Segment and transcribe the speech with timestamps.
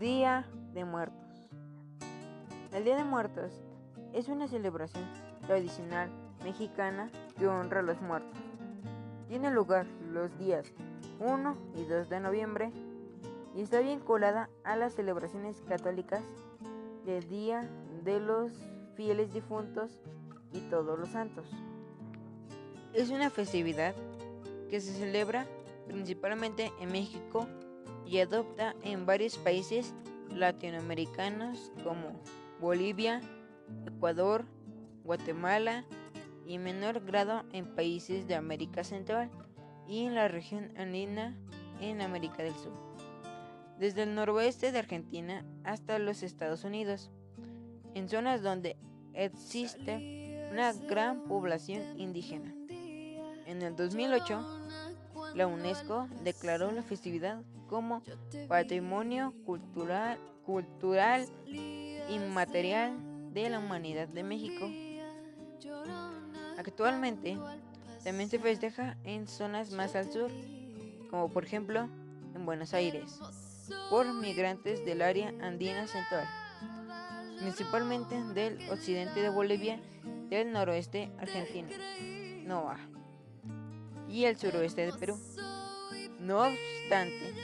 [0.00, 1.50] Día de Muertos.
[2.72, 3.52] El Día de Muertos
[4.14, 5.04] es una celebración
[5.46, 6.08] tradicional
[6.42, 8.40] mexicana que honra a los muertos.
[9.28, 10.72] Tiene lugar los días
[11.18, 12.72] 1 y 2 de noviembre
[13.54, 16.22] y está vinculada a las celebraciones católicas
[17.04, 17.68] del Día
[18.02, 18.52] de los
[18.94, 20.00] Fieles Difuntos
[20.50, 21.46] y Todos los Santos.
[22.94, 23.94] Es una festividad
[24.70, 25.46] que se celebra
[25.86, 27.46] principalmente en México
[28.10, 29.94] y adopta en varios países
[30.34, 32.20] latinoamericanos como
[32.60, 33.20] Bolivia,
[33.86, 34.46] Ecuador,
[35.04, 35.84] Guatemala
[36.44, 39.30] y en menor grado en países de América Central
[39.86, 41.36] y en la región andina
[41.80, 42.72] en América del Sur,
[43.78, 47.12] desde el noroeste de Argentina hasta los Estados Unidos,
[47.94, 48.76] en zonas donde
[49.14, 52.52] existe una gran población indígena.
[53.46, 54.89] En el 2008,
[55.34, 58.02] la UNESCO declaró la festividad como
[58.48, 60.18] Patrimonio Cultural,
[62.08, 62.96] Inmaterial
[63.32, 64.68] de la Humanidad de México.
[66.58, 67.38] Actualmente
[68.02, 70.30] también se festeja en zonas más al sur,
[71.10, 71.88] como por ejemplo
[72.34, 73.20] en Buenos Aires,
[73.88, 76.26] por migrantes del área andina central,
[77.38, 79.78] principalmente del occidente de Bolivia,
[80.28, 81.68] del noroeste argentino,
[82.46, 82.89] Nova
[84.10, 85.16] y el suroeste de Perú.
[86.18, 87.34] No obstante,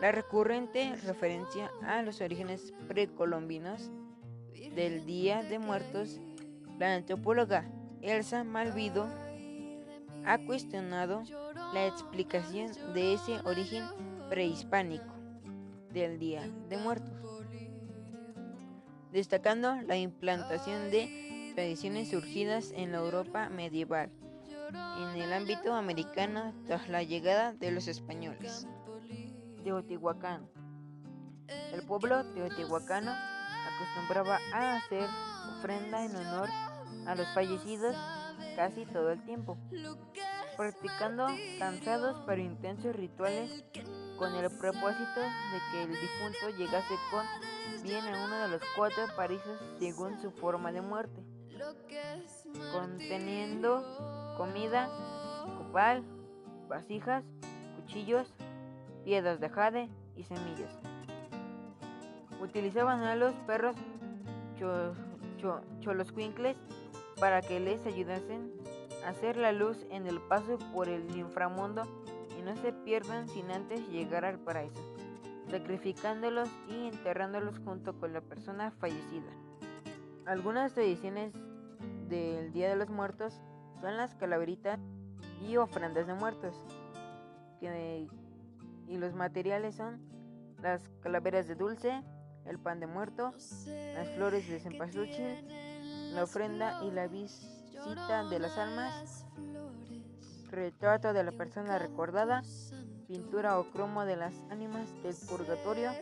[0.00, 3.90] la recurrente referencia a los orígenes precolombinos
[4.74, 6.20] del Día de Muertos,
[6.78, 7.70] la antropóloga
[8.02, 9.06] Elsa Malvido
[10.24, 11.22] ha cuestionado
[11.72, 13.84] la explicación de ese origen
[14.28, 15.14] prehispánico
[15.92, 17.44] del Día de Muertos,
[19.12, 24.10] destacando la implantación de tradiciones surgidas en la Europa medieval
[24.74, 28.66] en el ámbito americano tras la llegada de los españoles.
[29.64, 30.48] Teotihuacán.
[31.72, 33.12] El pueblo teotihuacano
[33.74, 35.08] acostumbraba a hacer
[35.58, 36.48] ofrenda en honor
[37.06, 37.96] a los fallecidos
[38.56, 39.58] casi todo el tiempo,
[40.56, 41.26] practicando
[41.58, 43.64] cansados pero intensos rituales
[44.18, 47.24] con el propósito de que el difunto llegase con
[47.82, 51.22] bien a uno de los cuatro paraísos según su forma de muerte,
[52.72, 53.82] conteniendo
[54.40, 54.88] comida,
[55.58, 56.02] copal,
[56.66, 57.22] vasijas,
[57.76, 58.32] cuchillos,
[59.04, 60.78] piedras de jade y semillas.
[62.40, 63.76] Utilizaban a los perros
[64.58, 64.94] cho,
[65.80, 66.56] choloscuincles
[67.20, 68.50] para que les ayudasen
[69.04, 71.82] a hacer la luz en el paso por el inframundo
[72.38, 74.80] y no se pierdan sin antes llegar al paraíso,
[75.50, 79.32] sacrificándolos y enterrándolos junto con la persona fallecida.
[80.24, 81.34] Algunas tradiciones
[82.08, 83.38] del Día de los Muertos
[83.80, 84.78] son las calaveritas
[85.46, 86.54] y ofrendas de muertos.
[87.60, 90.00] y los materiales son
[90.60, 92.02] las calaveras de dulce,
[92.44, 93.32] el pan de muerto,
[93.94, 95.46] las flores de cempasúchil,
[96.14, 99.26] la ofrenda y la visita de las almas,
[100.50, 102.42] retrato de la persona recordada,
[103.06, 105.92] pintura o cromo de las ánimas del purgatorio,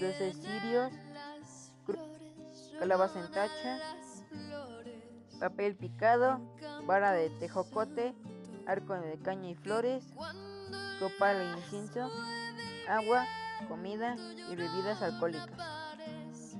[0.00, 0.92] doce cirios,
[2.78, 3.78] calabaza en tacha,
[5.38, 6.40] papel picado,
[6.88, 8.14] vara de tejocote,
[8.66, 10.02] arco de caña y flores,
[10.98, 12.10] copal e incienso,
[12.88, 13.26] agua,
[13.68, 14.16] comida
[14.50, 15.52] y bebidas alcohólicas.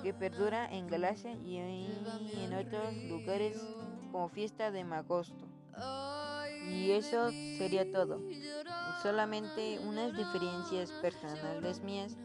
[0.02, 3.60] que perdura en Galacia y en otros lugares
[4.10, 5.46] como fiesta de Magosto.
[6.68, 8.20] Y eso sería todo.
[9.02, 12.16] Solamente unas diferencias personales mías,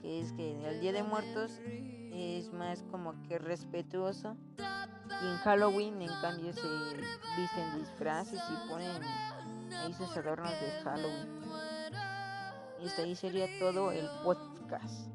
[0.00, 1.60] que es que el Día de Muertos
[2.12, 4.36] es más como que respetuoso.
[4.58, 6.68] Y en Halloween, en cambio, se
[7.36, 9.02] visten disfraces y ponen
[9.72, 11.28] ahí sus adornos de Halloween.
[12.84, 15.08] Y hasta ahí sería todo el podcast.